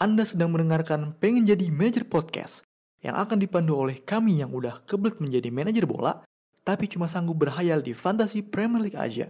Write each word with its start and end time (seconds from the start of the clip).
Anda 0.00 0.24
sedang 0.24 0.56
mendengarkan 0.56 1.12
Pengen 1.20 1.44
Jadi 1.44 1.68
Manajer 1.68 2.08
Podcast 2.08 2.64
yang 3.04 3.20
akan 3.20 3.36
dipandu 3.36 3.76
oleh 3.76 4.00
kami 4.00 4.40
yang 4.40 4.48
udah 4.48 4.80
kebelet 4.88 5.20
menjadi 5.20 5.52
manajer 5.52 5.84
bola 5.84 6.24
tapi 6.64 6.88
cuma 6.88 7.04
sanggup 7.04 7.44
berhayal 7.44 7.84
di 7.84 7.92
fantasi 7.92 8.40
Premier 8.40 8.80
League 8.80 8.96
aja. 8.96 9.28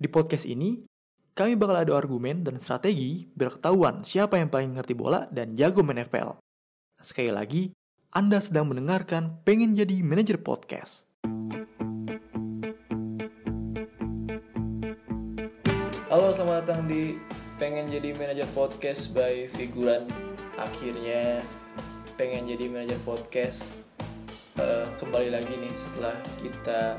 Di 0.00 0.08
podcast 0.08 0.48
ini, 0.48 0.88
kami 1.36 1.52
bakal 1.52 1.84
adu 1.84 1.92
argumen 1.92 2.40
dan 2.40 2.56
strategi 2.64 3.28
biar 3.28 3.60
ketahuan 3.60 4.00
siapa 4.00 4.40
yang 4.40 4.48
paling 4.48 4.72
ngerti 4.72 4.96
bola 4.96 5.28
dan 5.28 5.52
jago 5.52 5.84
main 5.84 6.00
FPL. 6.00 6.40
Sekali 6.96 7.28
lagi, 7.28 7.62
Anda 8.08 8.40
sedang 8.40 8.72
mendengarkan 8.72 9.44
Pengen 9.44 9.76
Jadi 9.76 10.00
Manajer 10.00 10.40
Podcast. 10.40 11.04
Halo, 16.08 16.32
selamat 16.32 16.64
datang 16.64 16.88
di 16.88 17.20
Pengen 17.60 17.92
Jadi 17.92 18.16
Manajer 18.16 18.48
Podcast 18.56 19.12
by 19.12 19.44
Figuran. 19.44 20.08
Akhirnya 20.56 21.44
pengen 22.16 22.48
jadi 22.48 22.72
manajer 22.72 22.96
podcast 23.04 23.76
eh, 24.56 24.88
kembali 24.96 25.28
lagi 25.28 25.52
nih 25.60 25.68
setelah 25.76 26.16
kita 26.40 26.96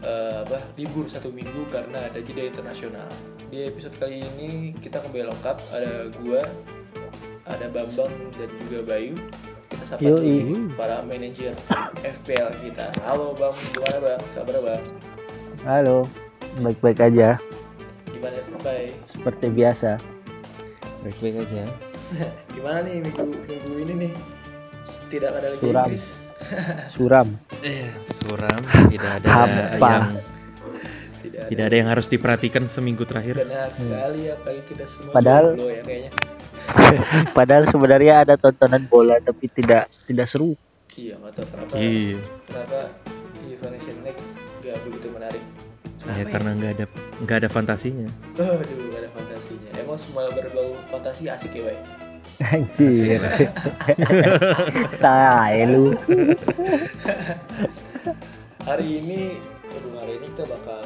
eh, 0.00 0.40
apa 0.40 0.56
libur 0.80 1.04
satu 1.04 1.28
minggu 1.28 1.68
karena 1.68 2.00
ada 2.00 2.16
jeda 2.16 2.48
internasional. 2.48 3.04
Di 3.52 3.68
episode 3.68 3.92
kali 4.00 4.24
ini 4.24 4.72
kita 4.80 5.04
kembali 5.04 5.36
lengkap 5.36 5.56
ada 5.68 6.08
gua, 6.16 6.48
ada 7.44 7.68
Bambang 7.68 8.12
dan 8.40 8.48
juga 8.64 8.80
Bayu. 8.88 9.20
Kita 9.68 9.84
sapa 9.84 10.00
dulu 10.00 10.16
Yoi. 10.16 10.32
nih 10.32 10.64
para 10.80 11.04
manajer 11.04 11.52
FPL 12.00 12.48
kita. 12.64 12.88
Halo 13.04 13.36
Bang, 13.36 13.52
gimana 13.76 14.00
Bang? 14.00 14.20
Kabar 14.32 14.64
Bang? 14.64 14.84
Halo, 15.68 16.08
baik-baik 16.64 17.04
aja, 17.04 17.36
Bay? 18.60 18.84
seperti 19.06 19.46
biasa. 19.48 19.90
baik-baik 21.00 21.36
aja 21.42 21.64
Gimana 22.54 22.78
nih 22.82 23.00
minggu 23.00 23.22
minggu 23.40 23.72
ini 23.78 23.94
nih? 23.98 24.12
Tidak 25.08 25.30
ada 25.30 25.46
lagi 25.48 25.60
Suram. 25.60 25.86
Inggris. 25.86 26.06
Suram, 26.96 27.28
eh 27.60 27.84
suram 28.16 28.60
tidak 28.88 29.10
ada 29.20 29.28
Hampa. 29.28 29.92
yang 29.92 30.08
Tidak 31.20 31.40
ada. 31.40 31.48
tidak 31.48 31.64
ada 31.68 31.76
yang 31.76 31.88
harus 31.88 32.06
diperhatikan 32.06 32.64
seminggu 32.64 33.04
terakhir 33.04 33.36
Benar 33.38 33.68
sekali 33.72 34.28
apalagi 34.28 34.62
kita 34.66 34.84
semua 34.88 35.12
Padahal- 35.12 35.54
ya 35.54 35.82
kayaknya. 35.84 36.10
padahal 37.38 37.64
sebenarnya 37.66 38.14
ada 38.22 38.34
tontonan 38.36 38.86
bola 38.86 39.18
tapi 39.18 39.48
tidak 39.48 39.90
tidak 40.06 40.26
seru. 40.26 40.54
Iya, 40.92 41.18
nggak 41.18 41.32
tahu 41.34 41.46
kenapa. 41.48 41.72
iya 41.76 42.18
Kenapa 42.46 42.78
League 44.00 44.22
gak 44.60 44.76
begitu 44.84 45.08
menarik? 45.10 45.42
Kenapa 46.00 46.16
ya 46.16 46.24
karena 46.32 46.50
nggak 46.56 46.72
ada 46.80 46.86
nggak 47.20 47.36
ada 47.44 47.48
fantasinya 47.52 48.08
Aduh, 48.40 48.64
gak 48.88 49.00
ada 49.04 49.10
fantasinya. 49.12 49.70
Emang 49.76 49.98
semua 50.00 50.32
berbau 50.32 50.72
fantasi 50.88 51.28
asik 51.28 51.52
ya, 51.60 51.62
Bay? 51.68 51.78
Anjir. 52.40 53.20
Saya 54.96 55.68
lu. 55.72 55.92
Hari 58.64 58.88
ini, 58.88 59.36
aduh, 59.76 59.92
hari 60.00 60.16
ini 60.16 60.26
kita 60.32 60.48
bakal 60.48 60.84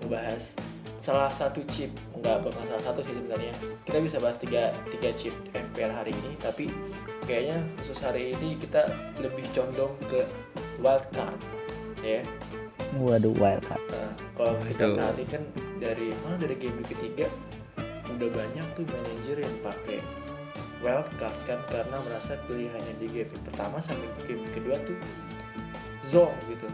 ngebahas 0.00 0.56
salah 0.96 1.28
satu 1.28 1.60
chip 1.68 1.92
nggak 2.16 2.48
bakal 2.48 2.64
salah 2.64 2.80
satu 2.80 3.04
sih 3.04 3.12
sebenarnya 3.12 3.52
kita 3.84 4.00
bisa 4.00 4.16
bahas 4.24 4.40
tiga, 4.40 4.72
tiga 4.88 5.12
chip 5.12 5.36
FPL 5.52 5.92
hari 5.92 6.16
ini 6.16 6.32
tapi 6.40 6.72
kayaknya 7.28 7.60
khusus 7.76 8.00
hari 8.00 8.32
ini 8.32 8.56
kita 8.56 8.88
lebih 9.20 9.44
condong 9.52 9.92
ke 10.08 10.24
wildcard 10.80 11.36
ya 12.00 12.24
Waduh 12.94 13.34
wild 13.42 13.58
card. 13.66 13.82
Kalau 14.34 14.58
kita 14.66 14.90
Betul. 14.90 14.96
perhatikan 14.98 15.42
dari 15.78 16.08
mana 16.26 16.36
dari 16.42 16.54
game 16.58 16.76
week 16.82 16.90
ketiga 16.90 17.26
udah 18.10 18.28
banyak 18.30 18.66
tuh 18.74 18.84
manajer 18.86 19.36
yang 19.42 19.56
pakai 19.62 19.98
wildcard 20.82 21.38
kan 21.48 21.58
karena 21.70 21.96
merasa 22.04 22.36
pilihannya 22.44 22.94
di 23.00 23.06
game 23.08 23.30
pertama 23.46 23.78
sampai 23.78 24.10
game 24.26 24.44
kedua 24.50 24.76
tuh 24.82 24.98
zong 26.02 26.34
gitu. 26.50 26.68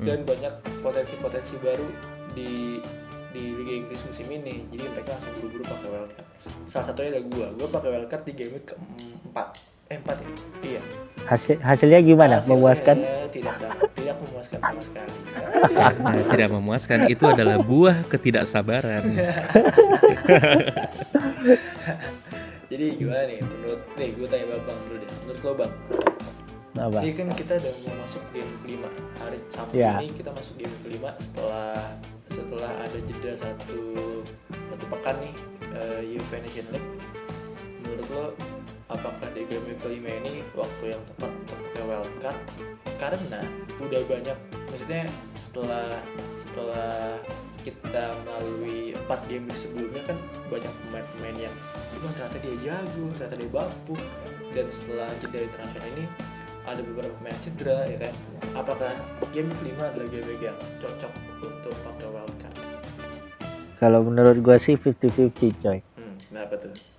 Dan 0.00 0.24
banyak 0.24 0.80
potensi-potensi 0.80 1.60
baru 1.60 1.84
di 2.32 2.80
di 3.34 3.44
Liga 3.60 3.74
Inggris 3.84 4.00
musim 4.08 4.32
ini. 4.32 4.64
Jadi 4.72 4.84
mereka 4.88 5.20
langsung 5.20 5.36
buru-buru 5.36 5.64
pakai 5.68 5.88
wildcard 5.92 6.28
salah 6.64 6.86
satunya 6.88 7.20
ada 7.20 7.22
gua. 7.28 7.52
Gua 7.52 7.68
pakai 7.68 7.88
wildcard 7.92 8.24
di 8.24 8.32
game 8.32 8.56
keempat 8.64 9.73
eh 9.94 9.98
empat 9.98 10.18
ya 10.18 10.28
iya 10.66 10.82
Hasil 11.24 11.56
hasilnya 11.56 12.04
gimana? 12.04 12.36
Hasilnya 12.36 12.52
Memuaskan? 12.52 12.96
tidak 13.32 13.54
sama 13.56 13.74
tidak 13.94 14.16
memuaskan 14.20 14.58
sama 14.60 14.80
sekali 14.82 15.12
Nah, 16.04 16.14
tidak 16.34 16.48
memuaskan 16.50 16.98
itu 17.08 17.24
adalah 17.24 17.56
buah 17.58 17.96
ketidaksabaran 18.04 19.02
Jadi 22.64 22.84
gimana 22.98 23.22
nih 23.24 23.38
menurut 23.40 23.80
nih 23.94 24.08
gue 24.12 24.26
tanya 24.26 24.56
Bang 24.58 24.78
dulu 24.82 24.96
deh. 24.98 25.08
Menurut 25.22 25.40
lo 25.40 25.52
Bang, 25.54 25.72
Apa? 26.74 26.98
ini 27.00 27.12
kan 27.14 27.26
kita 27.32 27.52
udah 27.56 27.72
mau 27.86 27.94
masuk 28.02 28.22
game 28.34 28.52
kelima. 28.60 28.88
Hari 29.16 29.38
Sabtu 29.46 29.74
Ya. 29.76 29.92
ini 30.00 30.10
kita 30.10 30.30
masuk 30.32 30.54
game 30.58 30.74
kelima 30.82 31.10
setelah 31.16 31.94
setelah 32.26 32.72
ada 32.82 32.98
jeda 32.98 33.32
satu 33.38 33.80
satu 34.50 34.84
pekan 34.90 35.14
nih 35.22 35.34
uh, 35.70 36.00
UEFA 36.02 36.36
Nation 36.42 36.66
League. 36.68 36.90
Menurut 37.80 38.08
lo 38.10 38.24
apakah 38.94 39.28
di 39.34 39.42
game 39.50 39.74
kelima 39.82 40.10
ini 40.22 40.46
waktu 40.54 40.94
yang 40.94 41.02
tepat 41.10 41.30
untuk 41.34 41.58
pakai 41.58 41.82
wildcard? 41.82 42.40
Karena 42.94 43.40
udah 43.82 44.00
banyak 44.06 44.38
maksudnya 44.70 45.10
setelah 45.34 45.98
setelah 46.38 47.18
kita 47.66 48.14
melalui 48.22 48.94
empat 48.94 49.20
game 49.26 49.50
sebelumnya 49.50 50.02
kan 50.06 50.16
banyak 50.46 50.72
pemain-pemain 50.86 51.48
yang 51.50 51.54
wah 52.04 52.12
ternyata 52.14 52.38
dia 52.44 52.54
jago, 52.60 53.04
ternyata 53.16 53.36
dia 53.40 53.50
bapuk 53.50 54.02
dan 54.52 54.66
setelah 54.70 55.08
jeda 55.18 55.38
internasional 55.42 55.88
ini 55.96 56.04
ada 56.64 56.80
beberapa 56.80 57.12
pemain 57.20 57.38
cedera 57.42 57.88
ya 57.88 57.96
kan 58.08 58.14
apakah 58.56 58.92
game 59.32 59.50
kelima 59.60 59.90
adalah 59.90 60.08
game 60.08 60.28
yang 60.40 60.58
cocok 60.80 61.12
untuk 61.42 61.74
pakai 61.82 62.08
wildcard 62.08 62.56
Kalau 63.82 64.00
menurut 64.06 64.38
gua 64.40 64.56
sih 64.56 64.78
50-50 64.78 65.60
coy. 65.60 65.78
hmm, 65.82 66.14
kenapa 66.30 66.54
tuh 66.56 66.93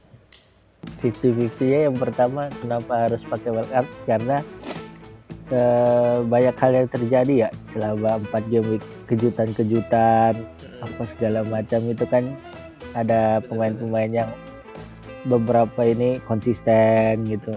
50-50 1.05 1.61
ya 1.65 1.79
yang 1.85 1.95
pertama 1.95 2.49
kenapa 2.57 3.05
harus 3.05 3.21
pakai 3.23 3.49
wild 3.53 3.69
card? 3.69 3.87
Karena 4.03 4.37
eh, 5.51 6.17
banyak 6.25 6.55
hal 6.57 6.71
yang 6.73 6.87
terjadi 6.89 7.33
ya 7.37 7.49
selama 7.69 8.17
4 8.33 8.49
game 8.49 8.67
week 8.77 8.83
kejutan-kejutan 9.05 10.33
Hmm, 10.35 10.91
apa 10.91 11.01
segala 11.07 11.39
macam 11.45 11.81
itu 11.85 12.05
kan 12.05 12.33
ada 12.93 13.39
pemain-pemain 13.45 14.11
yang 14.11 14.29
beberapa 15.23 15.81
ini 15.81 16.17
konsisten 16.25 17.25
gitu. 17.25 17.53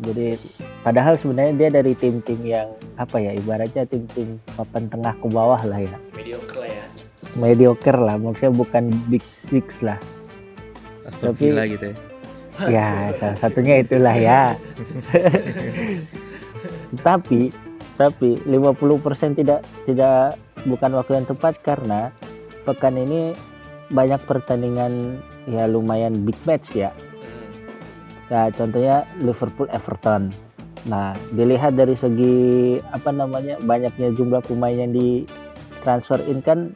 Jadi 0.00 0.32
padahal 0.80 1.20
sebenarnya 1.20 1.52
dia 1.56 1.68
dari 1.70 1.92
tim-tim 1.92 2.40
yang 2.40 2.68
apa 2.96 3.20
ya 3.20 3.36
ibaratnya 3.36 3.84
tim-tim 3.84 4.40
papan 4.56 4.88
tengah 4.88 5.12
ke 5.12 5.26
bawah 5.28 5.60
lah 5.60 5.76
ya. 5.76 5.96
Mediocre 6.16 6.56
lah 6.56 6.70
ya. 6.72 6.84
Mediocre 7.36 8.00
lah 8.00 8.16
maksudnya 8.16 8.52
bukan 8.52 8.88
big 9.08 9.20
six 9.52 9.84
lah. 9.84 10.00
Aston 11.04 11.36
Tapi- 11.36 11.52
Villa 11.52 11.64
gitu 11.68 11.92
ya 11.92 12.09
ya 12.68 13.14
salah 13.16 13.38
satunya 13.38 13.80
itulah 13.80 14.16
ya. 14.16 14.42
Tapi 17.06 17.70
tapi 18.00 18.40
50% 18.48 19.36
tidak 19.36 19.60
tidak 19.84 20.40
bukan 20.64 20.90
waktu 20.96 21.12
yang 21.20 21.28
tepat 21.28 21.60
karena 21.60 22.08
pekan 22.64 22.96
ini 22.96 23.36
banyak 23.92 24.20
pertandingan 24.24 25.20
ya 25.44 25.68
lumayan 25.68 26.24
big 26.24 26.36
match 26.48 26.72
ya. 26.72 26.96
Ya 28.32 28.48
contohnya 28.56 29.04
Liverpool 29.20 29.68
Everton. 29.68 30.32
Nah 30.88 31.12
dilihat 31.36 31.76
dari 31.76 31.92
segi 31.92 32.80
apa 32.88 33.12
namanya 33.12 33.60
banyaknya 33.60 34.16
jumlah 34.16 34.40
pemain 34.48 34.72
yang 34.72 34.96
di 34.96 35.28
transfer 35.84 36.24
in 36.24 36.40
kan 36.40 36.72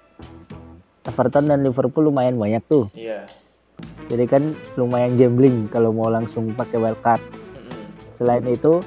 Everton 1.09 1.49
dan 1.49 1.65
Liverpool 1.65 2.13
lumayan 2.13 2.37
banyak 2.37 2.61
tuh. 2.69 2.93
Iya 2.93 3.25
jadi 4.09 4.25
kan 4.29 4.43
lumayan 4.77 5.17
gambling 5.17 5.67
kalau 5.69 5.91
mau 5.91 6.13
langsung 6.13 6.53
pakai 6.53 6.77
wildcard. 6.77 7.23
Selain 8.15 8.45
itu 8.47 8.85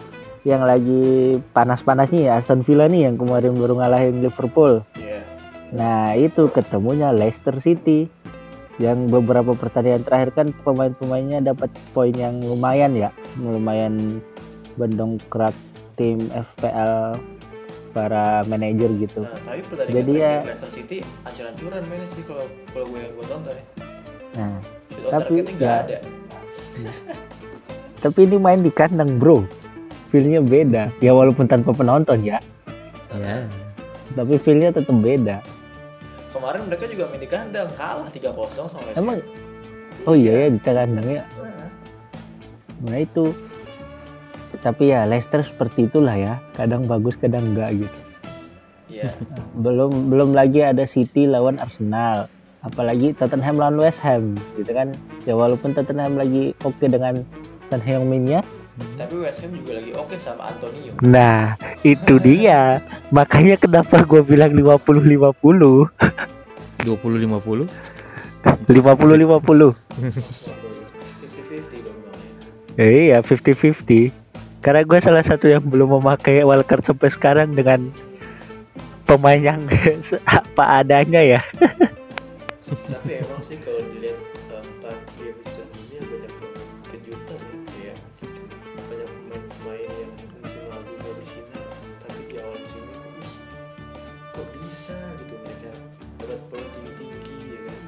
yang 0.48 0.64
lagi 0.64 1.36
panas-panasnya 1.52 2.31
ya 2.31 2.31
Aston 2.40 2.64
Villa 2.64 2.88
nih 2.88 3.12
yang 3.12 3.19
kemarin 3.19 3.52
baru 3.58 3.75
ngalahin 3.84 4.24
Liverpool. 4.24 4.86
Iya. 4.96 5.19
Nah 5.75 6.16
itu 6.16 6.48
ketemunya 6.48 7.12
Leicester 7.12 7.60
City. 7.60 8.08
Yang 8.78 9.10
beberapa 9.10 9.58
pertandingan 9.58 10.06
terakhir 10.06 10.30
kan 10.38 10.48
pemain-pemainnya 10.62 11.42
dapat 11.42 11.74
poin 11.98 12.14
yang 12.14 12.38
lumayan 12.46 12.94
ya. 12.94 13.10
Lumayan 13.42 14.22
mendongkrak 14.78 15.58
tim 15.98 16.30
FPL 16.30 17.18
para 17.92 18.46
manajer 18.46 18.94
gitu. 19.02 19.25
Nah 19.25 19.34
tapi 19.42 19.66
pertandingan 19.66 19.98
Jadi 19.98 20.12
ya- 20.22 20.46
Leicester 20.46 20.69
City 20.72 20.98
ancur-ancuran 21.25 21.81
mainnya 21.90 22.06
sih 22.06 22.22
kalau 22.22 22.46
kalau 22.69 22.86
gue 22.94 23.00
yang 23.02 23.14
gue 23.18 23.25
tonton 23.25 23.54
ya. 23.58 23.66
Nah 24.38 24.77
on 25.06 25.12
Tapi 25.14 25.34
nggak 25.46 25.62
ya- 25.62 25.84
ada. 25.86 25.98
Tapi 28.04 28.20
ini 28.30 28.38
main 28.38 28.62
di 28.62 28.70
kandang 28.70 29.18
bro. 29.18 29.44
Feelnya 30.14 30.40
beda. 30.40 30.94
Ya 31.04 31.12
walaupun 31.12 31.50
tanpa 31.50 31.74
penonton 31.74 32.22
ya. 32.24 32.40
Ya. 33.12 33.44
Tapi 34.14 34.38
feelnya 34.40 34.72
tetap 34.72 34.94
beda. 34.94 35.44
Kemarin 36.32 36.70
mereka 36.70 36.86
juga 36.86 37.10
main 37.10 37.22
di 37.22 37.30
kandang. 37.30 37.68
Kalah 37.76 38.08
3-0 38.08 38.70
sama 38.70 38.86
West 38.88 38.98
emang? 39.02 39.20
Oh 40.06 40.16
iya 40.16 40.46
ya 40.46 40.48
di 40.54 40.60
kandang 40.62 41.08
ya. 41.10 41.24
Nah, 41.42 41.68
nah 42.88 42.98
itu. 43.02 43.34
Tapi 44.58 44.90
ya 44.94 45.04
Leicester 45.04 45.44
seperti 45.44 45.90
itulah 45.90 46.16
ya. 46.16 46.40
Kadang 46.56 46.86
bagus 46.86 47.18
kadang 47.18 47.52
enggak 47.52 47.76
gitu. 47.76 48.00
Iya. 48.88 49.12
belum 49.64 50.14
belum 50.14 50.30
lagi 50.32 50.64
ada 50.64 50.88
City 50.88 51.28
lawan 51.28 51.60
Arsenal 51.60 52.32
apalagi 52.68 53.16
Tottenham 53.16 53.56
lawan 53.56 53.80
West 53.80 54.04
Ham 54.04 54.36
gitu 54.60 54.72
kan. 54.75 54.94
Ya 55.24 55.34
walaupun 55.34 55.72
Tottenham 55.72 56.19
lagi 56.19 56.52
oke 56.62 56.84
dengan 56.84 57.24
Son 57.72 57.80
Heung-min-nya. 57.80 58.44
Tapi 59.00 59.16
West 59.24 59.42
Ham 59.42 59.56
juga 59.58 59.80
lagi 59.80 59.92
oke 59.96 60.16
sama 60.19 60.52
Antonio. 60.52 60.94
nah 61.02 61.56
itu 61.81 62.19
dia. 62.19 62.84
Makanya 63.10 63.56
kenapa 63.58 64.04
gue 64.04 64.22
bilang 64.22 64.52
50 64.52 65.08
50 65.08 65.88
20 66.86 67.28
50 67.28 67.68
50 68.46 68.69
50 68.69 69.75
50-50 69.98 71.84
dong 71.84 71.98
Bang, 72.06 72.16
ya. 72.78 72.86
iya 72.86 73.18
50 73.19 73.74
50 73.74 74.14
karena 74.62 74.81
gue 74.84 75.00
salah 75.00 75.24
satu 75.24 75.48
yang 75.48 75.64
belum 75.64 76.00
memakai 76.02 76.44
wildcard 76.44 76.84
sampai 76.84 77.10
sekarang 77.12 77.56
dengan 77.56 77.92
pemain 79.08 79.40
yang 79.40 79.62
apa 80.40 80.84
adanya 80.84 81.24
ya 81.24 81.42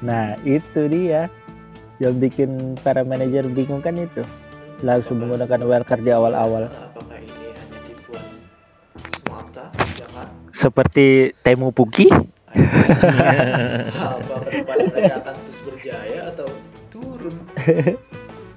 nah 0.00 0.36
itu 0.42 0.88
dia 0.88 1.28
yang 2.00 2.16
bikin 2.16 2.80
para 2.80 3.04
manajer 3.04 3.44
bingung 3.46 3.80
kan 3.80 3.92
itu. 3.94 4.24
Langsung 4.80 5.20
Apakah- 5.20 5.44
menggunakan 5.44 5.60
wildcard 5.68 6.02
di 6.02 6.10
awal-awal. 6.10 6.72
Apakah 6.72 7.18
ini 7.20 7.52
hanya 7.52 7.78
tipuan 7.84 8.24
semata? 9.12 9.68
Jangan. 9.92 10.26
Seperti 10.50 11.36
Temu 11.44 11.68
Puki? 11.68 12.08
Apa 12.50 14.34
ke 14.42 14.50
depannya 14.50 14.86
mereka 14.88 15.14
akan 15.20 15.34
terus 15.44 15.60
berjaya 15.62 16.18
atau 16.32 16.48
turun? 16.88 17.36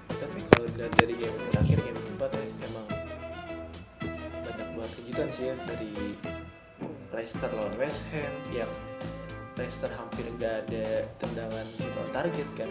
Tapi 0.08 0.38
kalau 0.50 0.66
dilihat 0.72 0.94
dari 0.96 1.14
game 1.14 1.38
terakhir 1.52 1.78
game 1.84 2.00
keempat 2.00 2.30
ya 2.32 2.44
emang 2.66 2.88
banyak 4.42 4.68
banget 4.74 4.92
kejutan 4.98 5.28
sih 5.30 5.46
ya 5.52 5.56
dari 5.68 5.92
Leicester 7.14 7.52
lawan 7.52 7.76
West 7.78 8.02
Ham 8.16 8.34
yang 8.50 8.72
Leicester 9.54 9.92
hampir 9.94 10.26
nggak 10.34 10.66
ada 10.66 10.86
tendangan 11.18 11.66
shoot 11.70 11.94
on 11.94 12.08
target 12.10 12.50
kan 12.56 12.70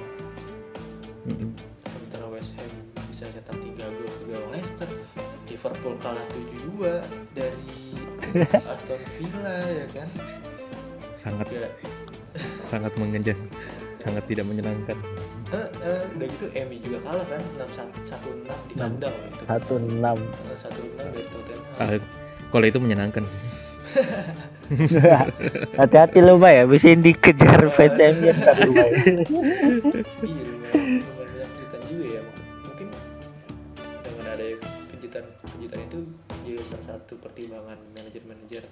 Mm-mm. 1.23 1.51
sementara 1.87 2.27
West 2.29 2.59
Ham 2.59 2.73
bisa 3.07 3.29
cetak 3.29 3.55
3 3.55 3.79
gol 3.79 4.11
ke 4.11 4.25
gawang 4.29 4.51
Leicester 4.51 4.89
Liverpool 5.47 5.95
kalah 6.01 6.27
7-2 6.33 6.99
dari 7.33 7.71
Aston 8.73 9.03
Villa 9.15 9.57
ya 9.69 9.87
kan 9.93 10.09
sangat 11.13 11.47
Gak 11.49 11.73
sangat 12.73 12.93
mengenjang 12.97 13.39
sangat 13.99 14.25
tidak 14.27 14.47
menyenangkan 14.47 14.99
Eh, 15.53 15.69
eh, 15.85 16.01
udah 16.17 16.27
gitu 16.33 16.49
Emi 16.57 16.81
juga 16.81 16.97
kalah 17.05 17.29
kan 17.29 17.43
6 17.61 18.09
1 18.09 18.49
6 18.49 18.73
di 18.73 18.75
kandang 18.75 19.13
itu. 19.29 19.45
satu 19.45 19.75
enam 19.77 20.17
Eh, 20.49 20.57
1 20.57 20.73
6 20.81 21.13
dari 21.13 21.29
Tottenham. 21.29 21.77
Ah, 21.77 21.89
kalau 22.49 22.65
itu 22.65 22.79
menyenangkan 22.81 23.21
sih. 23.21 23.41
hati-hati 25.79 26.19
lu 26.25 26.41
Mbak 26.41 26.53
ya 26.53 26.65
bisa 26.69 26.89
dikejar 26.97 27.61
fans 27.69 27.99
MU 27.99 28.31
ntar 28.33 28.57
lu. 28.65 28.73
Iya, 28.73 28.85
lumayan 29.29 31.03
banyak 31.19 31.49
kejutan 31.53 31.81
juga 31.89 32.07
ya. 32.09 32.23
Mungkin 32.67 32.89
dengan 34.03 34.27
ada 34.33 34.47
kejutan 34.97 35.25
kejutan 35.57 35.81
itu 35.87 35.99
jadi 36.43 36.59
salah 36.67 36.85
satu 36.97 37.13
pertimbangan 37.21 37.79
manajer-manajer 37.95 38.65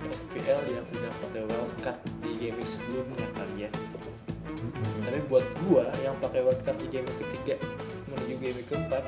FPL 0.00 0.60
yang 0.72 0.86
udah 0.96 1.12
pakai 1.28 1.42
wildcard 1.44 1.98
di 2.24 2.32
game 2.38 2.62
sebelumnya 2.64 3.26
kali 3.36 3.54
ya. 3.66 3.70
Tapi 5.00 5.20
buat 5.26 5.46
gua 5.66 5.84
yang 6.04 6.14
pakai 6.22 6.40
wildcard 6.44 6.78
di 6.78 6.86
game 6.88 7.08
ketiga 7.16 7.56
menuju 8.08 8.34
game 8.38 8.62
keempat 8.66 9.04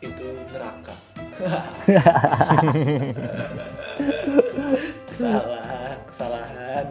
itu 0.00 0.26
neraka. 0.52 0.94
kesalahan, 5.08 5.59
kesalahan. 6.10 6.84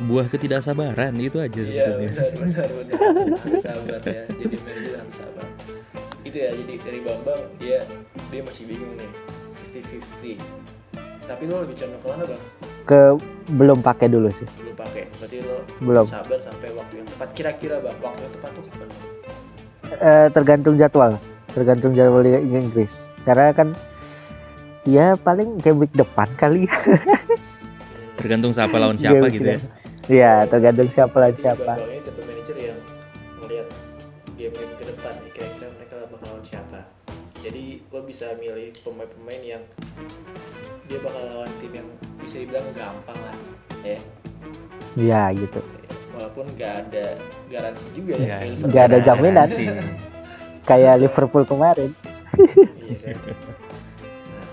buah 0.00 0.26
ketidaksabaran 0.26 1.12
itu 1.14 1.36
aja 1.36 1.60
Iya 1.60 1.84
sebetulnya. 1.92 2.08
benar 2.08 2.30
benar 2.32 2.68
benar. 2.72 3.38
Harus 3.38 3.62
sabar 3.62 4.00
ya 4.00 4.22
jadi 4.32 4.54
manajer 4.58 4.94
harus 4.96 5.16
sabar 5.16 5.46
itu 6.24 6.36
ya 6.36 6.50
jadi 6.54 6.74
dari 6.78 7.00
Bambang 7.00 7.42
dia 7.56 7.78
dia 8.28 8.40
masih 8.40 8.64
bingung 8.64 8.92
nih. 8.96 9.10
50-50 9.70 10.40
tapi 11.22 11.42
lo 11.46 11.62
lebih 11.62 11.76
condong 11.78 12.00
ke 12.00 12.08
mana 12.08 12.24
bang? 12.26 12.42
Ke 12.82 13.00
belum 13.52 13.78
pakai 13.80 14.06
dulu 14.08 14.34
sih. 14.34 14.48
Belum 14.58 14.74
pakai. 14.74 15.06
Berarti 15.14 15.36
lo 15.40 15.56
belum. 15.78 16.06
sabar 16.08 16.38
sampai 16.42 16.68
waktu 16.74 16.94
yang 16.98 17.06
tepat. 17.06 17.28
Kira-kira 17.30 17.76
bang 17.78 17.96
waktu 18.00 18.20
yang 18.20 18.32
tepat 18.34 18.50
tuh 18.50 18.62
kapan? 18.66 18.88
Eh, 19.90 20.26
tergantung 20.32 20.74
jadwal. 20.74 21.12
Tergantung 21.50 21.92
jadwal 21.94 22.24
Liga 22.24 22.40
Inggris. 22.40 22.90
Karena 23.22 23.52
kan 23.52 23.68
ya 24.82 25.14
paling 25.14 25.60
game 25.60 25.78
week 25.78 25.92
depan 25.92 26.26
kali 26.34 26.64
tergantung 28.20 28.52
siapa 28.52 28.76
lawan 28.76 28.94
siapa 28.94 29.24
Game 29.24 29.34
gitu 29.34 29.48
ya. 29.48 29.56
week 29.56 29.64
ya 30.12 30.32
tergantung 30.44 30.88
siapa 30.92 31.16
Jadi 31.22 31.40
siapa. 31.40 31.72
ini 31.80 32.00
tipe 32.00 32.20
manajer 32.20 32.56
yang 32.60 32.78
melihat 33.40 33.68
game 34.36 34.54
game 34.54 34.74
ke 34.76 34.84
depan 34.84 35.12
nih 35.24 35.32
kira-kira 35.32 35.66
mereka 35.72 35.94
bakal 36.06 36.28
lawan 36.28 36.44
siapa. 36.44 36.80
Jadi 37.40 37.64
lo 37.88 38.04
bisa 38.04 38.36
milih 38.36 38.68
pemain-pemain 38.84 39.42
yang 39.42 39.62
dia 40.84 40.98
bakal 41.00 41.22
lawan 41.24 41.50
tim 41.58 41.72
yang 41.72 41.88
bisa 42.20 42.36
dibilang 42.38 42.68
gampang 42.76 43.18
lah 43.18 43.36
ya. 43.80 43.98
Ya 44.98 45.22
gitu. 45.32 45.60
Walaupun 46.12 46.52
nggak 46.52 46.72
ada 46.84 47.06
garansi 47.48 47.86
juga 47.96 48.12
ya 48.14 48.36
kayak 48.36 48.40
Liverpool. 48.44 48.68
nggak 48.68 48.84
ada 48.84 48.98
jaminan. 49.00 49.48
sih 49.48 49.66
kayak 50.62 50.94
Liverpool 51.00 51.44
kemarin. 51.48 51.90
Iya 52.76 52.96
kan? 53.00 53.16
Nah 54.28 54.46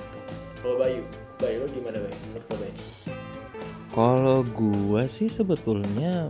kalau 0.64 0.76
Bayu 0.80 1.02
Bayu 1.38 1.62
gimana 1.70 1.98
Bayu? 2.00 2.16
Menurut 2.32 2.46
lo 2.48 2.56
Bayu 2.56 2.74
Kalau 3.98 4.46
gua 4.54 5.10
sih 5.10 5.26
sebetulnya 5.26 6.30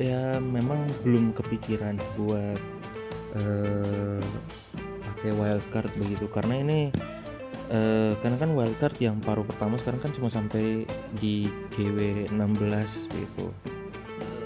ya 0.00 0.40
memang 0.40 0.88
belum 1.04 1.36
kepikiran 1.36 2.00
buat 2.16 2.56
eh 3.36 4.24
pakai 5.04 5.30
wildcard 5.36 5.92
begitu. 6.00 6.24
Karena 6.32 6.56
ini 6.56 6.88
eh 7.68 8.16
karena 8.24 8.36
kan 8.40 8.56
wildcard 8.56 8.96
yang 8.96 9.20
paruh 9.20 9.44
pertama 9.44 9.76
sekarang 9.76 10.00
kan 10.00 10.16
cuma 10.16 10.32
sampai 10.32 10.88
di 11.20 11.52
GW 11.76 12.32
16 12.32 13.12
gitu. 13.12 13.52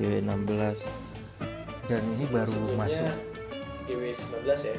GW 0.02 0.26
16 0.26 0.82
dan 1.86 2.02
ini 2.18 2.24
baru 2.34 2.50
Sebelumnya 2.50 2.82
masuk. 2.82 3.14
GW 3.86 4.02
19 4.10 4.74
ya 4.74 4.76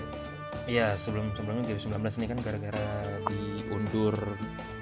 Iya 0.66 0.98
sebelum 0.98 1.30
sebelumnya 1.38 1.68
GW 1.70 1.92
19 1.94 2.20
ini 2.20 2.28
kan 2.32 2.40
gara-gara 2.42 2.88
diundur 3.30 4.16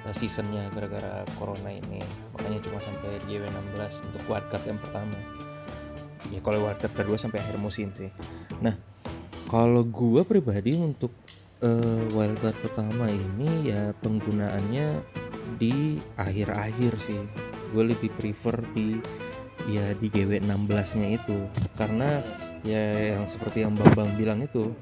eh, 0.08 0.14
seasonnya 0.16 0.70
gara-gara 0.72 1.26
corona 1.36 1.70
ini. 1.74 2.00
Makanya 2.38 2.58
cuma 2.64 2.78
sampai 2.80 3.20
GW 3.28 3.44
16 3.76 4.06
untuk 4.08 4.22
wildcard 4.30 4.64
yang 4.64 4.80
pertama. 4.80 5.18
Ya 6.32 6.40
kalau 6.40 6.64
wildcard 6.64 6.94
kedua 6.96 7.16
sampai 7.20 7.44
akhir 7.44 7.60
musim 7.60 7.92
sih. 7.98 8.08
Nah 8.64 8.74
kalau 9.52 9.84
gua 9.84 10.24
pribadi 10.24 10.72
untuk 10.78 11.12
eh, 11.60 12.04
wildcard 12.16 12.56
pertama 12.64 13.12
ini 13.12 13.68
ya 13.68 13.92
penggunaannya 14.00 14.86
di 15.56 16.00
akhir-akhir 16.16 16.92
sih. 17.00 17.20
Gue 17.74 17.90
lebih 17.90 18.10
prefer 18.14 18.62
di 18.74 18.98
ya 19.68 19.96
di 19.96 20.06
GW 20.12 20.44
16 20.44 20.98
nya 21.00 21.08
itu. 21.16 21.38
Karena 21.74 22.20
ya 22.64 23.16
yang 23.16 23.28
seperti 23.28 23.64
yang 23.64 23.76
Bambang 23.76 24.16
bilang 24.16 24.40
itu 24.40 24.72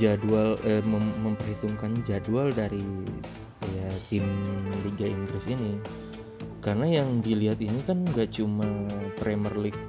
jadwal 0.00 0.56
eh, 0.64 0.82
mem- 0.84 1.16
memperhitungkan 1.22 2.02
jadwal 2.08 2.48
dari 2.52 2.82
ya 3.78 3.88
tim 4.10 4.26
Liga 4.84 5.06
Inggris 5.08 5.44
ini. 5.48 5.78
Karena 6.62 7.02
yang 7.02 7.18
dilihat 7.20 7.58
ini 7.58 7.82
kan 7.82 8.06
nggak 8.06 8.38
cuma 8.38 8.66
Premier 9.18 9.54
League 9.58 9.82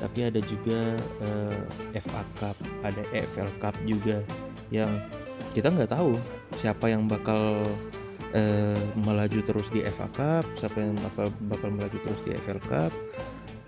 tapi 0.00 0.28
ada 0.28 0.40
juga 0.44 0.96
eh, 1.24 1.60
FA 2.00 2.22
Cup 2.40 2.56
ada 2.84 3.02
EFL 3.12 3.50
Cup 3.60 3.76
juga 3.84 4.24
yang 4.72 5.00
kita 5.52 5.72
nggak 5.72 5.92
tahu 5.92 6.16
siapa 6.60 6.88
yang 6.88 7.08
bakal 7.08 7.60
eh, 8.32 8.80
melaju 9.04 9.40
terus 9.44 9.68
di 9.72 9.84
FA 9.84 10.08
Cup 10.12 10.44
siapa 10.56 10.80
yang 10.80 10.96
bakal 11.00 11.26
bakal 11.48 11.68
melaju 11.72 11.98
terus 12.00 12.20
di 12.24 12.36
EFL 12.36 12.60
Cup. 12.68 12.92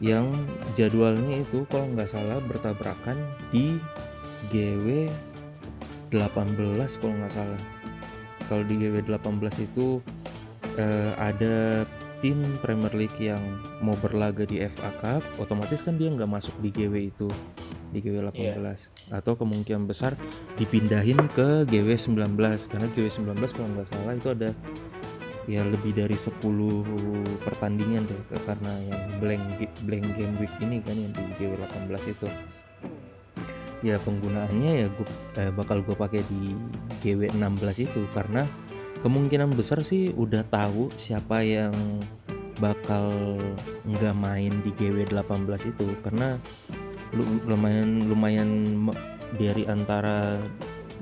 Yang 0.02 0.34
jadwalnya 0.74 1.46
itu 1.46 1.62
kalau 1.70 1.86
nggak 1.94 2.10
salah 2.10 2.42
bertabrakan 2.42 3.14
di 3.54 3.78
GW 4.50 5.06
18 6.12 7.00
kalau 7.00 7.14
nggak 7.16 7.32
salah. 7.32 7.62
Kalau 8.46 8.62
di 8.68 8.74
GW 8.76 9.08
18 9.08 9.66
itu 9.66 10.04
eh, 10.76 11.12
ada 11.16 11.88
tim 12.22 12.38
Premier 12.62 12.94
League 12.94 13.18
yang 13.18 13.42
mau 13.82 13.98
berlaga 13.98 14.46
di 14.46 14.62
FA 14.62 14.94
Cup 15.02 15.26
otomatis 15.42 15.82
kan 15.82 15.98
dia 15.98 16.06
nggak 16.06 16.30
masuk 16.30 16.54
di 16.62 16.70
GW 16.70 17.10
itu 17.10 17.26
di 17.90 17.98
GW 17.98 18.30
18 18.30 19.10
atau 19.10 19.34
kemungkinan 19.34 19.90
besar 19.90 20.14
dipindahin 20.56 21.18
ke 21.34 21.66
GW 21.66 21.90
19 21.98 22.38
karena 22.70 22.86
GW 22.94 23.06
19 23.10 23.56
kalau 23.58 23.68
nggak 23.74 23.88
salah 23.90 24.14
itu 24.14 24.28
ada 24.30 24.50
ya 25.50 25.66
lebih 25.66 25.90
dari 25.98 26.14
10 26.14 26.38
pertandingan 27.42 28.06
deh 28.06 28.22
karena 28.46 28.72
yang 28.86 29.02
blank 29.18 29.42
blank 29.82 30.06
game 30.14 30.34
week 30.38 30.54
ini 30.62 30.78
kan 30.78 30.94
yang 30.94 31.10
di 31.10 31.22
GW 31.42 31.58
18 31.90 32.14
itu 32.14 32.30
ya 33.82 33.98
penggunaannya 34.02 34.72
ya 34.82 34.86
gua, 34.94 35.06
eh, 35.42 35.50
bakal 35.50 35.82
gue 35.82 35.94
pakai 35.98 36.22
di 36.30 36.54
GW 37.02 37.34
16 37.34 37.82
itu 37.82 38.06
karena 38.14 38.46
kemungkinan 39.02 39.50
besar 39.58 39.82
sih 39.82 40.14
udah 40.14 40.46
tahu 40.46 40.86
siapa 40.94 41.42
yang 41.42 41.74
bakal 42.62 43.10
nggak 43.82 44.14
main 44.14 44.54
di 44.62 44.70
GW 44.78 45.10
18 45.10 45.74
itu 45.74 45.86
karena 46.06 46.38
lu- 47.10 47.42
lumayan 47.50 48.06
lumayan 48.06 48.50
dari 49.34 49.66
antara 49.66 50.38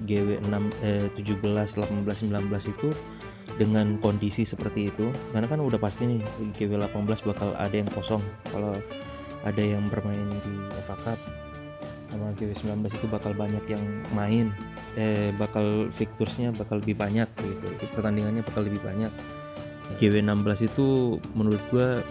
GW 0.09 0.41
6 0.49 0.73
eh, 0.81 1.07
17 1.13 1.77
18 1.77 2.33
19 2.33 2.73
itu 2.73 2.89
dengan 3.61 4.01
kondisi 4.01 4.49
seperti 4.49 4.89
itu 4.89 5.13
karena 5.37 5.45
kan 5.45 5.61
udah 5.61 5.77
pasti 5.77 6.09
nih 6.09 6.25
di 6.41 6.49
GW 6.57 6.81
18 6.81 7.29
bakal 7.29 7.53
ada 7.61 7.77
yang 7.77 7.91
kosong 7.93 8.25
kalau 8.49 8.73
ada 9.45 9.61
yang 9.61 9.85
bermain 9.93 10.33
di 10.41 10.55
FA 10.89 10.97
Cup 11.05 11.50
sama 12.11 12.35
GW 12.35 12.50
19 12.59 12.90
itu 12.90 13.07
bakal 13.07 13.33
banyak 13.33 13.64
yang 13.71 13.85
main. 14.12 14.50
Eh 14.99 15.31
bakal 15.38 15.88
fixturesnya 15.95 16.50
bakal 16.52 16.83
lebih 16.83 16.99
banyak 16.99 17.31
gitu. 17.38 17.67
Pertandingannya 17.95 18.43
bakal 18.43 18.67
lebih 18.67 18.83
banyak. 18.83 19.12
GW 19.97 20.23
16 20.23 20.69
itu 20.71 21.19
menurut 21.35 21.62
gua 21.71 22.02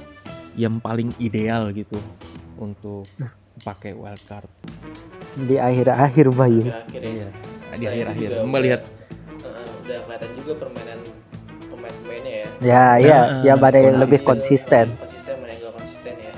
yang 0.58 0.80
paling 0.80 1.12
ideal 1.20 1.72
gitu 1.72 2.00
untuk 2.60 3.08
pakai 3.64 3.96
wildcard 3.96 4.48
di 5.36 5.56
akhir-akhir 5.56 6.28
Bayu 6.34 6.64
akhir-akhir 6.68 7.02
ya. 7.04 7.12
iya 7.12 7.30
di 7.80 7.86
akhir-akhir. 7.86 8.30
melihat 8.44 8.82
udah, 9.40 9.64
udah 9.86 9.98
kelihatan 10.04 10.30
juga 10.36 10.52
permainan 10.58 11.00
pemain-pemainnya 11.70 12.34
ya. 12.34 12.48
Ya 12.60 12.86
ya. 13.00 13.20
Nah, 13.40 13.44
ya 13.46 13.54
ada 13.56 13.80
yang 13.80 13.96
nah, 13.96 14.04
lebih 14.04 14.20
Iya, 14.20 14.28
konsisten 14.28 14.86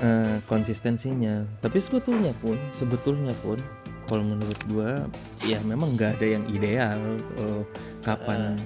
eh, 0.02 0.36
konsistensinya. 0.50 1.46
Tapi 1.62 1.78
sebetulnya 1.78 2.34
pun 2.42 2.58
sebetulnya 2.76 3.32
pun 3.40 3.56
kalau 4.10 4.26
menurut 4.26 4.58
gua 4.68 5.06
ya 5.46 5.62
memang 5.62 5.94
nggak 5.94 6.18
ada 6.20 6.26
yang 6.36 6.44
ideal 6.50 6.98
kalau 7.32 7.62
kapan 8.02 8.58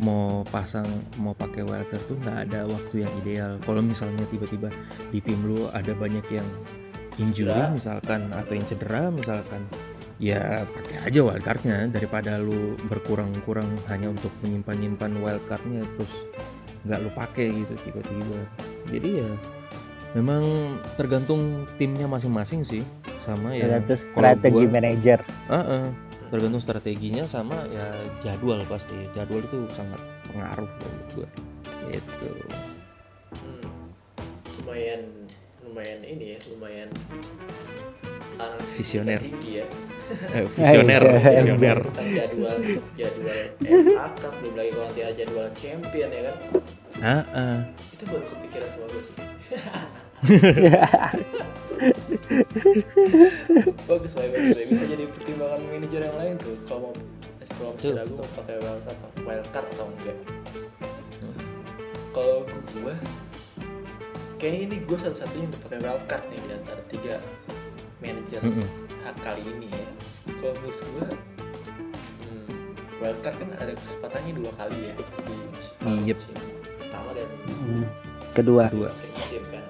mau 0.00 0.42
pasang 0.48 0.88
mau 1.20 1.36
pakai 1.36 1.62
wildcard 1.62 2.04
tuh 2.10 2.16
nggak 2.20 2.38
ada 2.50 2.60
waktu 2.66 3.06
yang 3.06 3.12
ideal. 3.24 3.52
Kalau 3.62 3.80
misalnya 3.80 4.24
tiba-tiba 4.28 4.68
di 5.14 5.20
tim 5.22 5.40
lu 5.46 5.70
ada 5.70 5.94
banyak 5.94 6.26
yang 6.32 6.48
injury 7.20 7.52
misalkan 7.72 8.32
atau 8.32 8.52
yang 8.56 8.66
cedera 8.66 9.12
misalkan 9.12 9.60
ya 10.20 10.64
pakai 10.68 10.96
aja 11.08 11.20
wildcardnya 11.24 11.78
daripada 11.92 12.36
lu 12.40 12.76
berkurang-kurang 12.88 13.68
hanya 13.88 14.12
untuk 14.12 14.32
menyimpan-nyimpan 14.44 15.16
wildcardnya 15.20 15.84
terus 15.96 16.12
nggak 16.84 16.98
lu 17.04 17.10
pakai 17.12 17.46
gitu 17.52 17.74
tiba-tiba. 17.84 18.40
Jadi 18.88 19.08
ya 19.20 19.30
memang 20.12 20.42
tergantung 20.94 21.40
timnya 21.74 22.04
masing-masing 22.04 22.62
sih 22.62 22.82
sama 23.22 23.52
ya 23.52 23.78
kalau 23.78 23.94
strategi 24.18 24.64
gua- 24.66 24.72
manajer 24.72 25.18
Heeh, 25.46 25.84
tergantung 26.28 26.58
strateginya 26.58 27.24
sama 27.24 27.54
ya 27.68 27.86
jadwal 28.20 28.58
pasti 28.64 28.96
jadwal 29.12 29.38
itu 29.38 29.66
sangat 29.70 30.00
pengaruh 30.26 30.66
menurut 30.68 31.08
gua 31.14 31.28
itu 31.88 32.30
Hmm. 33.30 33.62
lumayan 34.58 35.02
lumayan 35.62 36.00
ini 36.02 36.34
ya 36.34 36.38
lumayan 36.50 36.90
analisis 38.36 38.74
Visioner. 38.76 39.20
tinggi 39.22 39.62
ya 39.62 39.66
eh, 40.32 40.46
visioner 40.50 41.02
iya, 41.04 41.14
iya. 41.14 41.30
visioner 41.54 41.78
jadwal 42.10 42.56
jadwal 42.92 43.40
FA 43.62 44.06
Cup 44.18 44.34
belum 44.40 44.54
lagi 44.56 44.70
kalau 44.72 44.84
nanti 44.84 45.00
ada 45.00 45.14
jadwal 45.14 45.46
champion 45.52 46.08
ya 46.10 46.22
kan 46.26 46.36
ah 47.00 47.22
ah. 47.30 47.58
itu 47.94 48.02
baru 48.04 48.24
kepikiran 48.24 48.68
sama 48.68 48.86
gue 48.88 49.02
sih 49.04 49.14
bagus 53.86 54.12
baik 54.12 54.30
bagus 54.30 54.52
baik. 54.54 54.68
bisa 54.68 54.84
jadi 54.86 55.04
pertimbangan 55.08 55.60
manajer 55.64 56.00
yang 56.02 56.16
lain 56.16 56.34
tuh 56.36 56.54
kalau 56.64 56.80
mau 56.82 56.92
kalau 57.50 57.72
Tuh. 57.76 57.92
ragu 57.92 58.14
mau 58.14 58.28
pakai 58.34 58.56
wildcard 58.56 58.98
wildcard 59.20 59.66
atau 59.70 59.86
enggak 59.88 60.18
Hmm. 61.20 61.36
kalau 62.16 62.48
gue 62.48 62.94
kayaknya 64.36 64.60
ini 64.64 64.76
gue 64.80 64.96
satu-satunya 64.96 65.44
yang 65.44 65.56
pakai 65.60 65.78
wildcard 65.78 66.24
nih 66.26 66.40
di 66.40 66.52
antara 66.54 66.80
tiga 66.86 67.14
manajer 67.98 68.40
hak 69.00 69.16
kali 69.20 69.42
ini 69.46 69.68
ya 69.68 69.84
kalau 70.34 70.52
menurut 70.56 70.80
gue 70.80 71.06
hmm, 72.22 72.50
wildcard 72.98 73.36
kan 73.36 73.48
ada 73.54 73.72
kesempatannya 73.74 74.32
dua 74.32 74.50
kali 74.54 74.76
ya 74.82 74.94
di 74.96 75.34
musim, 75.46 75.74
Yep. 76.08 76.16
musim 76.16 76.34
pertama 76.78 77.10
dan 77.12 77.28
Hmm. 77.46 77.84
kedua 78.32 78.62
dua 78.70 78.88
akhir 78.88 79.10
musim 79.12 79.42
kan 79.46 79.64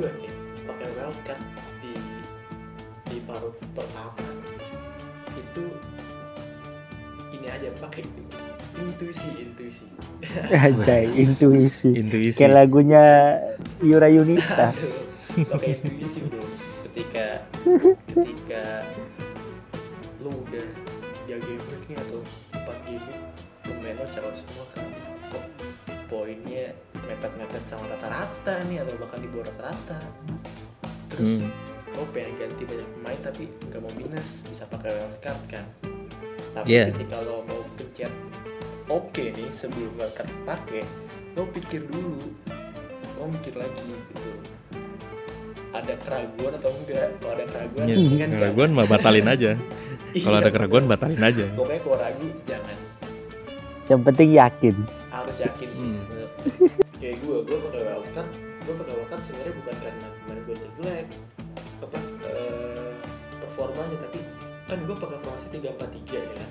Gue 0.00 0.08
nih 0.16 0.32
pakai 0.64 0.88
wildcard 0.96 1.42
di 1.84 1.92
di 3.12 3.20
paruh 3.28 3.52
pertama. 3.76 4.16
Itu 5.36 5.76
ini 7.36 7.44
aja 7.44 7.68
pakai 7.76 8.08
intuisi 8.80 9.28
intuisi. 9.44 9.84
Anjay, 10.56 11.04
intuisi. 11.04 11.92
Intuisi. 11.92 12.40
Kayak 12.40 12.64
lagunya 12.64 13.04
Yura 13.84 14.08
Yunita. 14.08 14.72
Pakai 15.36 15.76
intuisi 15.84 16.24
bro. 16.24 16.48
Ketika 16.88 17.44
ketika 18.08 18.88
lu 20.24 20.32
udah 20.32 20.68
tiga 21.28 21.44
game 21.44 21.64
week 21.76 21.84
nih 21.92 22.00
atau 22.00 22.24
empat 22.56 22.78
game 22.88 23.04
week 23.04 23.24
pemain 23.68 24.00
lo 24.00 24.08
calon 24.08 24.32
semua 24.32 24.64
karena 24.72 24.96
kok 25.28 25.44
poinnya 26.08 26.72
mepet-mepet 27.10 27.62
sama 27.64 27.84
rata-rata 27.88 28.54
nih 28.64 28.80
atau 28.80 28.94
bahkan 28.96 29.18
di 29.18 29.28
bawah 29.28 29.46
rata-rata. 29.46 29.98
Terus 31.08 31.42
Hmm. 31.42 31.50
lo 31.90 32.06
pengen 32.08 32.32
ganti 32.36 32.62
banyak 32.62 32.88
pemain 32.88 33.20
tapi 33.20 33.42
nggak 33.62 33.80
mau 33.80 33.92
minus 33.94 34.28
bisa 34.44 34.62
pakai 34.64 34.90
wildcard 34.92 35.42
kan? 35.48 35.64
Tapi 36.52 36.66
Yeah. 36.68 36.86
ketika 36.88 37.18
lo 37.20 37.42
mau 37.44 37.60
pencet 37.74 38.12
oke 38.86 39.24
nih 39.24 39.48
sebelum 39.50 39.90
wildcard 39.94 40.30
kepake 40.32 40.82
lo 41.32 41.46
pikir 41.48 41.82
dulu 41.84 42.14
lo 43.12 43.24
mikir 43.28 43.54
lagi 43.54 43.82
gitu. 43.84 44.30
Ada 45.70 45.94
keraguan 45.98 46.52
atau 46.52 46.70
enggak? 46.72 47.08
Kalau 47.16 47.32
ada 47.32 47.44
keraguan 47.44 47.84
Ya, 47.84 47.94
mendingan 47.94 48.18
jangan. 48.28 48.38
keraguan 48.40 48.70
mah 48.72 48.86
batalin 48.86 49.28
aja. 49.28 49.50
Kalau 50.16 50.36
Iya, 50.36 50.42
ada 50.42 50.50
keraguan 50.50 50.84
batalin 50.84 51.22
aja. 51.22 51.46
pokoknya 51.54 51.80
kalau 51.80 51.98
ragu 52.00 52.26
jangan. 52.42 52.76
Yang 53.86 54.00
penting 54.04 54.30
yakin. 54.32 54.76
Harus 55.08 55.36
yakin 55.40 55.68
sih 55.68 55.86
Hmm. 55.86 56.89
Sebenarnya 59.20 59.54
bukan 59.60 59.76
karena 59.78 60.06
kemarin 60.24 60.42
gue 60.48 60.56
jelek 60.80 61.06
apa 61.80 61.98
eh, 62.26 62.92
performanya 63.40 63.96
tapi 64.00 64.20
kan 64.66 64.78
gue 64.86 64.96
pakai 64.96 65.18
formasi 65.20 65.46
tiga 65.52 65.68
empat 65.76 65.90
tiga 66.00 66.18
ya. 66.24 66.34
Kan 66.40 66.50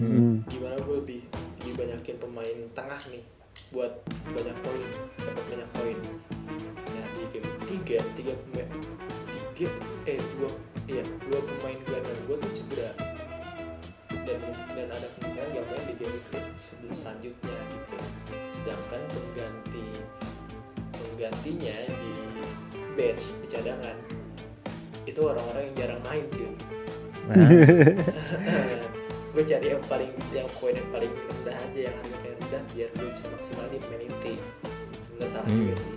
Hmm. 0.00 0.40
Gimana 0.48 0.80
gue 0.82 1.04
lebih 1.04 1.20
lebih 1.62 1.74
banyakin 1.78 2.16
pemain 2.16 2.58
tengah 2.72 2.98
nih 3.12 3.22
buat 3.70 3.92
banyak 4.24 4.56
poin 4.64 4.88
dapat 5.20 5.44
banyak 5.52 5.70
poin. 5.76 5.98
Nah 6.96 7.06
di 7.12 7.22
game 7.28 7.48
ketiga 7.62 8.00
tiga 8.16 8.32
pemain 8.34 8.68
tiga 9.30 9.68
eh 10.08 10.18
dua 10.34 10.50
iya 10.88 11.04
dua 11.28 11.38
pemain 11.44 11.78
gelandang 11.84 12.20
gue 12.24 12.36
tuh 12.40 12.52
cedera. 12.56 12.92
Dan 14.10 14.38
dan 14.72 14.88
ada 14.88 15.06
kemungkinan 15.12 15.50
yang 15.54 15.66
main 15.68 15.84
di 15.84 15.94
game 16.00 16.14
week 16.16 16.26
sebelum 16.56 16.92
selanjutnya 16.96 17.58
gitu. 17.68 17.96
Sedangkan 18.50 19.02
pengganti 19.12 19.86
penggantinya 21.22 21.76
di 21.86 22.10
bench 22.98 23.30
di 23.38 23.46
cadangan 23.46 23.94
itu 25.06 25.20
orang-orang 25.22 25.70
yang 25.70 25.74
jarang 25.78 26.02
main 26.02 26.26
cuy. 26.34 26.50
Nah, 27.30 27.46
gue 29.38 29.44
cari 29.46 29.66
yang 29.70 29.82
paling 29.86 30.10
yang 30.34 30.50
poin 30.58 30.74
yang 30.74 30.90
paling 30.90 31.06
rendah 31.14 31.54
aja 31.54 31.78
yang 31.78 31.94
harga 31.94 32.16
paling 32.18 32.38
rendah 32.42 32.62
biar 32.74 32.90
gue 32.98 33.08
bisa 33.14 33.26
maksimal 33.30 33.66
di 33.70 33.78
main 33.86 34.02
inti 34.10 34.34
sebenarnya 34.98 35.30
salah 35.30 35.46
Hmm. 35.46 35.58
juga 35.62 35.74
sih. 35.78 35.90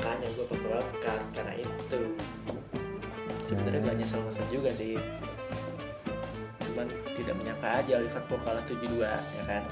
Makanya 0.00 0.26
gue 0.32 0.44
pakai 0.48 0.68
wildcard 0.72 1.24
karena 1.36 1.54
itu. 1.60 2.00
Sebenarnya 3.44 3.80
gak 3.84 3.96
nyesel 4.00 4.20
nyesel 4.24 4.46
juga 4.48 4.70
sih 4.72 4.96
cuman 6.72 6.86
tidak 7.12 7.34
menyangka 7.36 7.68
aja 7.74 7.94
Liverpool 7.98 8.40
kalah 8.40 8.64
7-2 8.64 9.04
ya 9.04 9.42
kan? 9.44 9.62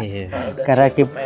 Iya. 0.00 0.24
Kalau 0.28 0.48
udah 0.48 0.64
Karena 0.64 0.86
kip- 0.88 1.16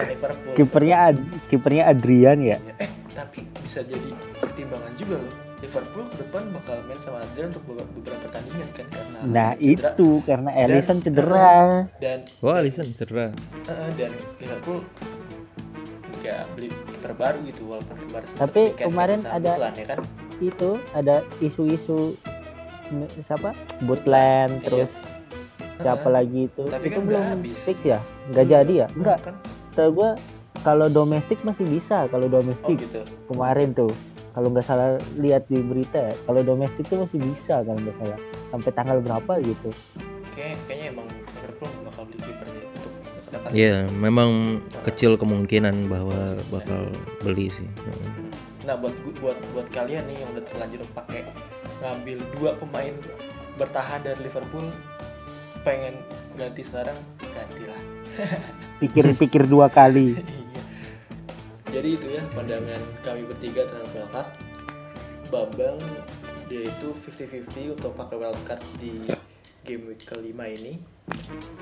kipernya 0.57 0.97
Ad- 1.07 1.25
kipernya 1.47 1.85
Adrian 1.87 2.39
ya? 2.41 2.57
Eh 2.79 2.89
tapi 3.11 3.45
bisa 3.59 3.85
jadi 3.85 4.09
pertimbangan 4.39 4.97
juga 4.97 5.21
loh. 5.21 5.33
Liverpool 5.61 6.03
ke 6.03 6.17
depan 6.19 6.43
bakal 6.51 6.81
main 6.83 6.97
sama 6.97 7.21
Adrian 7.21 7.47
untuk 7.49 7.63
beberapa, 7.69 7.93
pertandingan 8.19 8.67
kan 8.73 8.87
karena 8.89 9.19
nah 9.23 9.51
Alisson 9.53 9.63
cedera. 9.63 9.93
itu 9.93 10.09
karena 10.25 10.51
Ellison 10.57 10.99
cedera. 10.99 11.53
dan 11.99 12.19
oh 12.41 12.53
Alisson 12.53 12.89
cedera. 12.91 13.27
Eh, 13.63 13.91
dan 13.95 14.11
Liverpool 14.39 14.81
gak 16.19 16.47
beli 16.55 16.67
kiper 16.89 17.13
baru 17.13 17.39
gitu 17.45 17.63
walaupun 17.69 17.95
kemarin 18.01 18.27
Tapi 18.33 18.63
kemarin 18.77 19.21
ada- 19.25 19.55
Butland, 19.55 19.77
ya 19.77 19.87
kan? 19.87 19.99
itu 20.41 20.71
ada 20.93 21.17
isu-isu 21.39 22.15
siapa? 23.25 23.51
Bootland 23.83 24.61
Iya. 24.61 24.65
terus 24.65 24.91
siapa 25.83 26.07
Heeh. 26.07 26.15
lagi 26.15 26.41
itu? 26.47 26.63
Tapi 26.69 26.87
itu 26.89 26.99
kan 27.01 27.05
belum 27.09 27.23
habis. 27.27 27.57
fix 27.67 27.79
ya? 27.83 27.99
Nggak 28.31 28.47
jadi 28.47 28.73
ya? 28.73 28.87
Enggak 28.95 29.19
kan? 29.25 29.35
Gua 29.93 30.11
kalau 30.63 30.87
domestik 30.87 31.43
masih 31.43 31.67
bisa 31.67 32.07
kalau 32.07 32.27
oh 32.31 32.33
domestik 32.39 32.77
gitu. 32.79 33.03
Kemarin 33.27 33.75
tuh 33.75 33.91
kalau 34.33 34.49
nggak 34.49 34.65
salah 34.65 34.97
lihat 35.21 35.45
di 35.51 35.61
berita 35.61 35.99
ya, 36.09 36.15
kalau 36.25 36.41
domestik 36.41 36.85
tuh 36.89 37.05
masih 37.05 37.19
bisa 37.21 37.61
kalau 37.67 37.79
nggak 37.81 37.97
salah. 38.01 38.19
Sampai 38.49 38.71
tanggal 38.73 38.99
berapa 39.01 39.33
gitu. 39.45 39.69
Kayak 40.33 40.57
kayaknya 40.65 40.87
emang 40.97 41.07
Liverpool 41.11 41.69
bakal 41.85 42.03
beli 42.09 42.21
kiper 42.25 42.47
untuk 42.49 42.93
Iya, 43.53 43.89
memang 43.97 44.61
kecil 44.85 45.17
kemungkinan 45.17 45.89
bahwa 45.89 46.37
bakal 46.53 46.89
beli 47.25 47.49
sih. 47.49 47.69
Nah 48.69 48.77
buat 48.79 48.95
buat 49.19 49.39
buat 49.57 49.67
kalian 49.73 50.05
nih 50.07 50.23
yang 50.23 50.29
udah 50.37 50.45
terlanjur 50.47 50.81
pakai 50.95 51.27
ngambil 51.83 52.19
dua 52.39 52.55
pemain 52.57 52.95
bertahan 53.59 54.01
dari 54.07 54.23
Liverpool 54.25 54.71
pengen 55.67 55.99
ganti 56.39 56.63
sekarang 56.63 56.97
gantilah. 57.21 57.81
pikir-pikir 58.83 59.47
dua 59.47 59.71
kali 59.71 60.17
Iya. 60.21 61.81
Jadi 61.81 61.89
itu 61.97 62.07
ya 62.13 62.23
pandangan 62.37 62.83
kami 63.01 63.25
bertiga 63.25 63.65
terhadap 63.65 63.91
wildcard. 63.97 64.29
Bambang 65.33 65.81
dia 66.45 66.69
itu 66.69 66.93
50-50 66.93 67.81
untuk 67.81 67.97
pakai 67.97 68.17
wildcard 68.21 68.61
di 68.77 69.09
game 69.65 69.89
week 69.89 70.05
kelima 70.05 70.45
ini. 70.45 70.77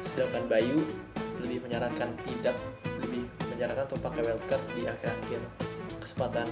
Sedangkan 0.02 0.50
Bayu 0.50 0.82
lebih 1.38 1.62
menyarankan 1.62 2.10
tidak, 2.26 2.58
lebih 2.98 3.22
menyarankan 3.54 3.86
untuk 3.86 4.02
pakai 4.02 4.22
wildcard 4.26 4.64
di 4.74 4.82
akhir-akhir 4.90 5.40
kesempatan 6.02 6.48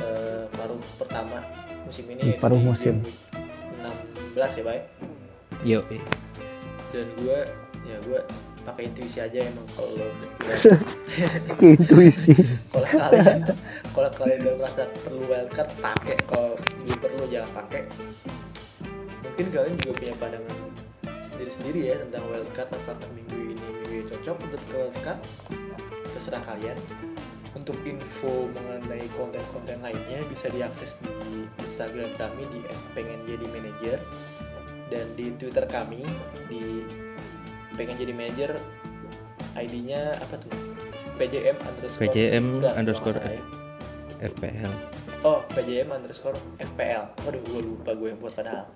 eh, 0.00 0.48
paruh 0.56 0.80
pertama 0.96 1.44
musim 1.84 2.04
ini 2.08 2.20
yaitu 2.22 2.42
Paruh 2.42 2.58
di 2.58 2.66
musim. 2.66 2.94
game 3.00 3.06
week 3.06 3.18
16 4.36 4.58
ya, 4.60 4.62
Bay. 4.62 4.80
Yo, 5.60 5.78
Dan 6.90 7.06
gue 7.18 7.38
ya 7.84 7.96
gue 8.06 8.20
pakai 8.60 8.92
intuisi 8.92 9.18
aja 9.18 9.40
emang 9.40 9.66
kalau 9.72 9.98
lo 9.98 10.06
intuisi. 11.74 12.32
Kalau 12.70 12.86
kalian 12.86 13.40
kalau 13.90 14.10
kalian 14.14 14.38
udah 14.46 14.54
merasa 14.56 14.82
perlu 15.02 15.24
wildcard 15.26 15.70
pakai. 15.80 16.16
Kalau 16.24 16.54
belum 16.86 16.98
perlu 17.00 17.24
jangan 17.28 17.50
pakai. 17.56 17.82
Mungkin 19.24 19.46
kalian 19.50 19.74
juga 19.80 19.92
punya 19.96 20.14
pandangan 20.16 20.56
sendiri-sendiri 21.20 21.80
ya 21.90 21.94
tentang 22.04 22.22
wildcard 22.28 22.68
apakah 22.70 23.08
minggu 23.16 23.36
ini 23.36 23.54
minggu 23.56 23.84
ini 23.88 24.02
cocok 24.08 24.36
untuk 24.44 24.60
ke 24.68 24.74
wildcard? 24.76 25.18
Terserah 26.16 26.42
kalian 26.44 26.76
untuk 27.58 27.76
info 27.82 28.46
mengenai 28.54 29.06
konten-konten 29.18 29.82
lainnya 29.82 30.22
bisa 30.30 30.46
diakses 30.54 30.96
di 31.02 31.46
Instagram 31.66 32.14
kami 32.14 32.46
di 32.50 32.60
pengen 32.94 33.20
jadi 33.26 33.46
manajer 33.50 33.98
dan 34.90 35.06
di 35.18 35.34
Twitter 35.34 35.66
kami 35.66 36.06
di 36.46 36.86
pengen 37.74 37.96
jadi 37.98 38.12
manajer 38.14 38.50
ID-nya 39.58 40.18
apa 40.22 40.38
tuh 40.38 40.52
PJM 41.18 41.56
underscore 41.58 42.02
PJM 42.06 42.16
hiburan, 42.16 42.40
kalau 42.40 42.60
nggak 42.62 42.74
underscore 42.78 43.18
ya. 43.18 43.42
FPL. 44.20 44.72
Oh, 45.20 45.44
PJM 45.52 45.88
underscore 45.92 46.38
FPL. 46.60 47.04
Waduh, 47.24 47.40
gue 47.44 47.60
lupa 47.60 47.92
gue 47.92 48.08
yang 48.08 48.20
buat 48.20 48.32
padahal. 48.32 48.68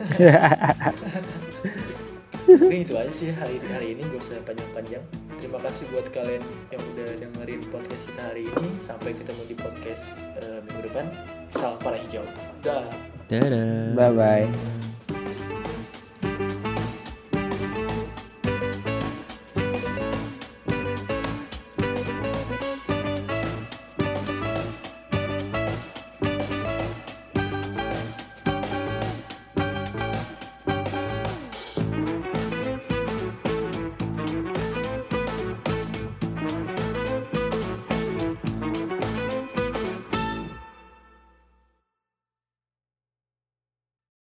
Mungkin 2.46 2.78
itu 2.82 2.94
aja 2.98 3.12
sih 3.14 3.30
hari 3.34 3.58
hari 3.70 3.94
ini 3.94 4.06
gak 4.06 4.22
usah 4.22 4.38
panjang-panjang. 4.42 5.02
Terima 5.40 5.56
kasih 5.56 5.88
buat 5.88 6.06
kalian 6.12 6.44
yang 6.68 6.82
udah 6.94 7.08
dengerin 7.16 7.64
podcast 7.72 8.12
kita 8.12 8.22
hari 8.28 8.52
ini. 8.52 8.70
Sampai 8.78 9.16
ketemu 9.16 9.42
di 9.48 9.56
podcast 9.56 10.20
eh, 10.36 10.60
minggu 10.68 10.92
depan. 10.92 11.08
Salam 11.56 11.80
para 11.80 11.96
hijau. 11.96 12.22
Dah. 12.60 12.84
Dadah. 13.30 13.94
bye 13.94 14.10
bye 14.10 14.89